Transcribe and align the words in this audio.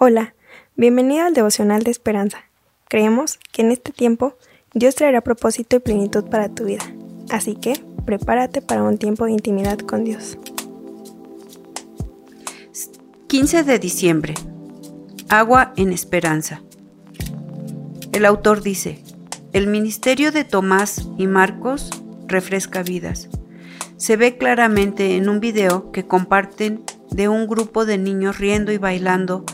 Hola, 0.00 0.36
bienvenido 0.76 1.26
al 1.26 1.34
devocional 1.34 1.82
de 1.82 1.90
esperanza. 1.90 2.44
Creemos 2.88 3.40
que 3.50 3.62
en 3.62 3.72
este 3.72 3.90
tiempo 3.90 4.36
Dios 4.72 4.94
traerá 4.94 5.22
propósito 5.22 5.74
y 5.74 5.80
plenitud 5.80 6.22
para 6.26 6.48
tu 6.48 6.66
vida, 6.66 6.84
así 7.30 7.56
que 7.56 7.72
prepárate 8.06 8.62
para 8.62 8.84
un 8.84 8.98
tiempo 8.98 9.24
de 9.24 9.32
intimidad 9.32 9.76
con 9.80 10.04
Dios. 10.04 10.38
15 13.26 13.64
de 13.64 13.78
diciembre. 13.80 14.34
Agua 15.28 15.72
en 15.74 15.92
esperanza. 15.92 16.62
El 18.12 18.24
autor 18.24 18.62
dice, 18.62 19.02
el 19.52 19.66
ministerio 19.66 20.30
de 20.30 20.44
Tomás 20.44 21.08
y 21.18 21.26
Marcos 21.26 21.90
refresca 22.28 22.84
vidas. 22.84 23.28
Se 23.96 24.16
ve 24.16 24.38
claramente 24.38 25.16
en 25.16 25.28
un 25.28 25.40
video 25.40 25.90
que 25.90 26.06
comparten 26.06 26.84
de 27.10 27.26
un 27.26 27.48
grupo 27.48 27.84
de 27.84 27.98
niños 27.98 28.38
riendo 28.38 28.70
y 28.70 28.78
bailando 28.78 29.44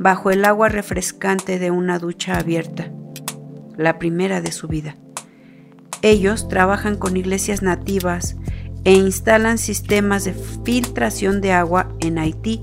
bajo 0.00 0.30
el 0.30 0.46
agua 0.46 0.70
refrescante 0.70 1.58
de 1.58 1.70
una 1.70 1.98
ducha 1.98 2.38
abierta, 2.38 2.90
la 3.76 3.98
primera 3.98 4.40
de 4.40 4.50
su 4.50 4.66
vida. 4.66 4.96
Ellos 6.00 6.48
trabajan 6.48 6.96
con 6.96 7.18
iglesias 7.18 7.60
nativas 7.60 8.36
e 8.84 8.94
instalan 8.94 9.58
sistemas 9.58 10.24
de 10.24 10.32
filtración 10.64 11.42
de 11.42 11.52
agua 11.52 11.94
en 12.00 12.18
Haití, 12.18 12.62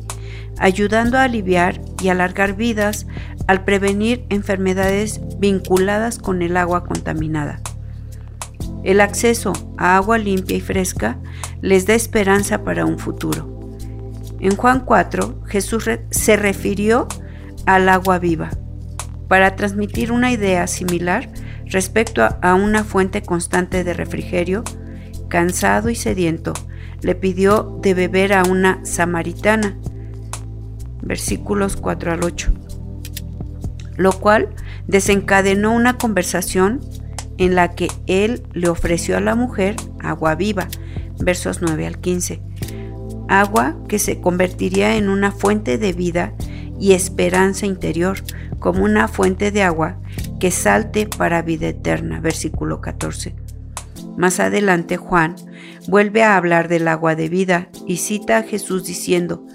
ayudando 0.57 1.20
a 1.20 1.26
aliviar 1.26 1.79
y 2.02 2.09
alargar 2.09 2.55
vidas 2.55 3.05
al 3.45 3.63
prevenir 3.63 4.26
enfermedades 4.29 5.21
vinculadas 5.38 6.17
con 6.17 6.41
el 6.41 6.57
agua 6.57 6.85
contaminada. 6.85 7.62
El 8.84 8.99
acceso 8.99 9.54
a 9.77 9.95
agua 9.95 10.17
limpia 10.17 10.57
y 10.57 10.62
fresca 10.62 11.20
les 11.62 11.85
da 11.85 11.93
esperanza 11.93 12.63
para 12.63 12.88
un 12.88 12.98
futuro. 12.98 13.70
En 14.40 14.55
Juan 14.55 14.79
4, 14.79 15.43
Jesús 15.45 15.88
se 16.09 16.35
refirió 16.35 17.07
al 17.67 17.89
agua 17.89 18.17
viva 18.17 18.49
para 19.27 19.55
transmitir 19.55 20.12
una 20.12 20.32
idea 20.32 20.65
similar 20.65 21.29
respecto 21.65 22.27
a 22.41 22.55
una 22.55 22.84
fuente 22.84 23.21
constante 23.21 23.84
de 23.84 23.93
refrigerio. 23.93 24.63
Cansado 25.27 25.90
y 25.90 25.95
sediento, 25.95 26.54
le 27.01 27.13
pidió 27.13 27.79
de 27.82 27.93
beber 27.93 28.32
a 28.32 28.43
una 28.43 28.84
samaritana. 28.85 29.77
Versículos 31.01 31.76
4 31.76 32.13
al 32.13 32.23
8. 32.23 32.54
Lo 33.98 34.13
cual 34.13 34.49
desencadenó 34.88 35.76
una 35.76 35.98
conversación 35.98 36.79
en 37.38 37.55
la 37.55 37.76
que 37.76 37.90
él 38.07 38.43
le 38.54 38.70
ofreció 38.70 39.18
a 39.18 39.21
la 39.21 39.35
mujer 39.35 39.76
agua 39.99 40.35
viva. 40.35 40.70
Versos 41.20 41.62
9 41.62 41.85
al 41.85 41.99
15 41.99 42.41
agua 43.27 43.76
que 43.88 43.99
se 43.99 44.21
convertiría 44.21 44.95
en 44.95 45.10
una 45.10 45.32
fuente 45.32 45.77
de 45.77 45.93
vida 45.93 46.34
y 46.79 46.93
esperanza 46.93 47.65
interior, 47.65 48.20
como 48.59 48.83
una 48.83 49.07
fuente 49.07 49.51
de 49.51 49.63
agua 49.63 49.99
que 50.39 50.51
salte 50.51 51.07
para 51.07 51.41
vida 51.41 51.67
eterna. 51.67 52.20
Versículo 52.20 52.81
14. 52.81 53.35
Más 54.17 54.39
adelante 54.39 54.98
Juan 54.98 55.35
vuelve 55.87 56.23
a 56.23 56.37
hablar 56.37 56.67
del 56.67 56.87
agua 56.87 57.15
de 57.15 57.29
vida 57.29 57.70
y 57.85 57.98
cita 57.98 58.37
a 58.37 58.43
Jesús 58.43 58.85
diciendo, 58.85 59.45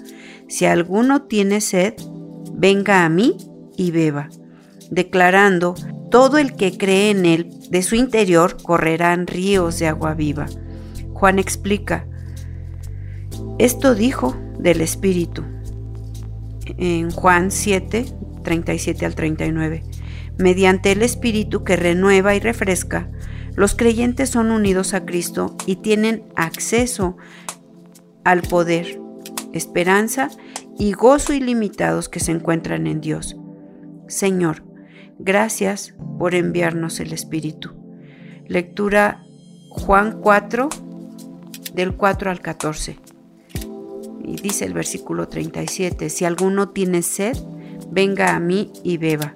si 0.47 0.65
alguno 0.65 1.23
tiene 1.23 1.61
sed, 1.61 1.95
venga 2.53 3.05
a 3.05 3.09
mí 3.09 3.37
y 3.75 3.91
beba, 3.91 4.29
declarando, 4.89 5.75
todo 6.09 6.37
el 6.37 6.55
que 6.55 6.77
cree 6.77 7.09
en 7.09 7.25
él, 7.25 7.49
de 7.69 7.81
su 7.81 7.95
interior 7.95 8.61
correrán 8.61 9.25
ríos 9.25 9.79
de 9.79 9.87
agua 9.87 10.13
viva. 10.13 10.45
Juan 11.13 11.39
explica, 11.39 12.05
esto 13.57 13.95
dijo 13.95 14.37
del 14.59 14.81
Espíritu 14.81 15.43
en 16.77 17.11
Juan 17.11 17.51
7, 17.51 18.05
37 18.43 19.05
al 19.05 19.15
39. 19.15 19.83
Mediante 20.37 20.91
el 20.91 21.03
Espíritu 21.03 21.63
que 21.63 21.75
renueva 21.75 22.35
y 22.35 22.39
refresca, 22.39 23.09
los 23.55 23.75
creyentes 23.75 24.29
son 24.29 24.51
unidos 24.51 24.93
a 24.93 25.05
Cristo 25.05 25.55
y 25.65 25.77
tienen 25.77 26.23
acceso 26.35 27.17
al 28.23 28.41
poder, 28.41 28.99
esperanza 29.53 30.29
y 30.77 30.93
gozo 30.93 31.33
ilimitados 31.33 32.09
que 32.09 32.19
se 32.19 32.31
encuentran 32.31 32.87
en 32.87 32.99
Dios. 32.99 33.37
Señor, 34.07 34.63
gracias 35.19 35.93
por 36.17 36.33
enviarnos 36.33 36.99
el 36.99 37.13
Espíritu. 37.13 37.75
Lectura 38.47 39.23
Juan 39.69 40.19
4, 40.21 40.69
del 41.73 41.95
4 41.95 42.31
al 42.31 42.41
14. 42.41 43.02
Y 44.33 44.37
dice 44.37 44.65
el 44.65 44.73
versículo 44.73 45.27
37, 45.27 46.09
si 46.09 46.25
alguno 46.25 46.69
tiene 46.69 47.03
sed, 47.03 47.37
venga 47.91 48.35
a 48.35 48.39
mí 48.39 48.73
y 48.83 48.97
beba. 48.97 49.35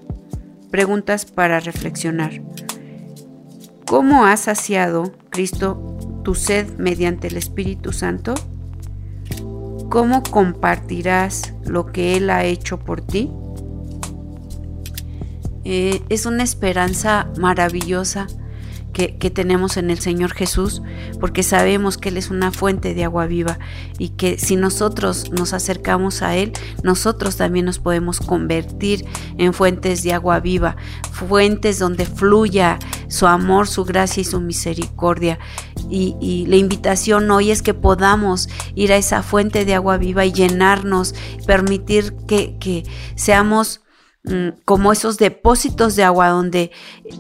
Preguntas 0.72 1.26
para 1.26 1.60
reflexionar. 1.60 2.42
¿Cómo 3.86 4.26
ha 4.26 4.36
saciado 4.38 5.12
Cristo 5.30 6.00
tu 6.24 6.34
sed 6.34 6.80
mediante 6.80 7.28
el 7.28 7.38
Espíritu 7.38 7.94
Santo? 7.94 8.34
¿Cómo 9.92 10.24
compartirás 10.24 11.54
lo 11.64 11.86
que 11.86 12.18
Él 12.18 12.32
ha 12.32 12.44
hecho 12.46 12.80
por 12.80 13.02
ti? 13.02 13.30
Eh, 15.64 16.02
es 16.10 16.26
una 16.26 16.42
esperanza 16.42 17.30
maravillosa 17.38 18.26
que, 18.98 19.30
tenemos 19.30 19.78
en 19.78 19.92
el 19.92 20.00
Señor 20.00 20.34
Jesús, 20.34 20.82
porque 21.20 21.44
sabemos 21.44 22.00
que 22.00 22.10
Él 22.10 22.18
es 22.18 22.32
una 22.32 22.52
fuente 22.52 22.96
de 22.96 23.04
agua 23.04 23.28
viva 23.28 23.60
y 24.00 24.10
que 24.10 24.40
si 24.40 24.56
nosotros 24.56 25.30
nos 25.32 25.54
acercamos 25.54 26.24
a 26.24 26.36
Él, 26.36 26.52
nosotros 26.82 27.38
también 27.38 27.66
nos 27.66 27.78
podemos 27.78 28.20
convertir 28.20 29.06
en 29.38 29.54
fuentes 29.54 30.02
de 30.02 30.14
agua 30.14 30.40
viva, 30.40 30.78
fuentes 31.12 31.78
donde 31.78 32.08
fluya 32.08 32.80
su 33.08 33.28
amor, 33.28 33.68
su 33.68 33.86
gracia 33.86 34.22
y 34.22 34.26
su 34.26 34.40
misericordia. 34.40 35.38
Y, 35.90 36.46
la 36.48 36.56
invitación 36.56 37.30
hoy 37.30 37.52
es 37.52 37.62
que 37.62 37.74
podamos 37.74 38.50
ir 38.74 38.92
a 38.92 38.98
esa 38.98 39.22
fuente 39.22 39.64
de 39.64 39.76
agua 39.76 39.98
viva 39.98 40.26
y 40.26 40.32
llenarnos, 40.32 41.14
permitir 41.46 42.16
que, 42.28 42.58
que 42.60 42.84
seamos 43.16 43.82
como 44.66 44.92
esos 44.92 45.18
depósitos 45.18 45.96
de 45.96 46.04
agua 46.04 46.30
donde 46.30 46.72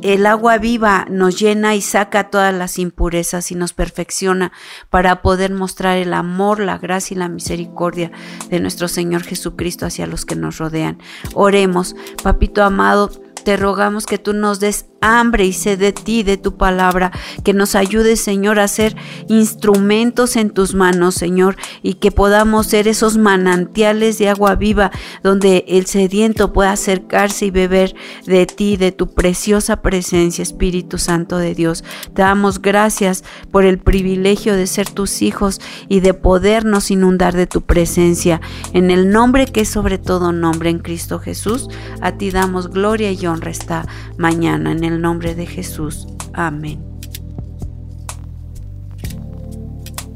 el 0.01 0.25
agua 0.25 0.57
viva 0.57 1.06
nos 1.09 1.40
llena 1.40 1.75
y 1.75 1.81
saca 1.81 2.29
todas 2.29 2.53
las 2.53 2.79
impurezas 2.79 3.51
y 3.51 3.56
nos 3.56 3.73
perfecciona 3.73 4.51
para 4.90 5.22
poder 5.22 5.53
mostrar 5.53 5.97
el 5.97 6.13
amor, 6.13 6.59
la 6.59 6.78
gracia 6.78 7.16
y 7.16 7.18
la 7.18 7.29
misericordia 7.29 8.12
de 8.50 8.59
nuestro 8.59 8.88
Señor 8.88 9.23
Jesucristo 9.23 9.85
hacia 9.85 10.07
los 10.07 10.25
que 10.25 10.35
nos 10.35 10.57
rodean. 10.57 11.00
Oremos, 11.34 11.95
papito 12.23 12.63
amado, 12.63 13.09
te 13.44 13.56
rogamos 13.56 14.06
que 14.06 14.18
tú 14.18 14.34
nos 14.34 14.59
des 14.59 14.88
hambre 15.07 15.45
y 15.45 15.53
sed 15.53 15.79
de 15.79 15.94
ti, 15.94 16.23
de 16.23 16.38
tu 16.38 16.57
palabra, 16.57 17.12
que 17.44 17.53
nos 17.53 17.75
ayudes, 17.75 18.19
Señor, 18.19 18.59
a 18.59 18.68
ser 18.68 18.95
instrumentos 19.28 20.35
en 20.35 20.50
tus 20.50 20.73
manos, 20.73 21.16
Señor, 21.16 21.57
y 21.81 21.95
que 21.95 22.12
podamos 22.12 22.68
ser 22.68 22.88
esos 22.88 23.18
manantiales 23.18 24.18
de 24.18 24.29
agua 24.29 24.56
viva 24.56 24.91
donde 25.23 25.66
el 25.68 25.85
sediento 25.85 26.53
pueda 26.53 26.72
acercarse 26.72 27.45
y 27.45 27.51
beber 27.51 27.95
de 28.25 28.45
ti, 28.45 28.78
de 28.78 28.91
tu 28.91 29.13
preciosa 29.13 29.81
presencia, 29.81 30.41
Espíritu 30.41 30.97
Santo 30.97 31.38
de 31.38 31.56
Dios. 31.56 31.84
Te 32.13 32.22
damos 32.22 32.62
gracias 32.62 33.24
por 33.51 33.66
el 33.66 33.79
privilegio 33.79 34.56
de 34.56 34.68
ser 34.68 34.89
tus 34.89 35.22
hijos 35.22 35.59
y 35.88 36.00
de 36.00 36.13
podernos 36.13 36.91
inundar 36.91 37.35
de 37.35 37.47
tu 37.47 37.62
presencia. 37.62 38.41
En 38.74 38.91
el 38.91 39.09
nombre 39.09 39.45
que 39.45 39.62
es 39.62 39.69
sobre 39.69 39.97
todo 39.97 40.31
nombre 40.31 40.69
en 40.69 40.79
Cristo 40.79 41.19
Jesús, 41.19 41.68
a 42.01 42.13
ti 42.13 42.31
damos 42.31 42.69
gloria 42.69 43.12
y 43.12 43.25
honra 43.25 43.51
esta 43.51 43.85
mañana. 44.18 44.72
En 44.72 44.84
nombre 44.97 45.35
de 45.35 45.46
Jesús. 45.46 46.08
Amén. 46.34 46.84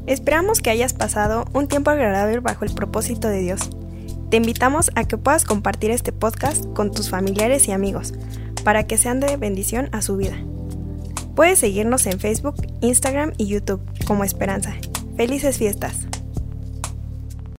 Esperamos 0.06 0.60
que 0.60 0.70
hayas 0.70 0.92
pasado 0.92 1.44
un 1.52 1.68
tiempo 1.68 1.90
agradable 1.90 2.40
bajo 2.40 2.64
el 2.64 2.74
propósito 2.74 3.28
de 3.28 3.40
Dios. 3.40 3.70
Te 4.30 4.36
invitamos 4.36 4.90
a 4.94 5.04
que 5.04 5.16
puedas 5.16 5.44
compartir 5.44 5.90
este 5.90 6.12
podcast 6.12 6.64
con 6.74 6.90
tus 6.90 7.10
familiares 7.10 7.68
y 7.68 7.72
amigos 7.72 8.12
para 8.64 8.86
que 8.86 8.98
sean 8.98 9.20
de 9.20 9.36
bendición 9.36 9.88
a 9.92 10.02
su 10.02 10.16
vida. 10.16 10.36
Puedes 11.34 11.58
seguirnos 11.58 12.06
en 12.06 12.20
Facebook, 12.20 12.56
Instagram 12.80 13.32
y 13.38 13.46
YouTube 13.46 13.80
como 14.06 14.24
Esperanza. 14.24 14.74
Felices 15.16 15.58
fiestas. 15.58 16.06